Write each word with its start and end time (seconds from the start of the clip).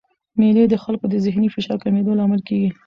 مېلې 0.39 0.63
د 0.69 0.75
خلکو 0.83 1.05
د 1.09 1.15
ذهني 1.25 1.47
فشار 1.55 1.77
د 1.79 1.81
کمېدو 1.83 2.17
لامل 2.19 2.41
کېږي. 2.47 2.69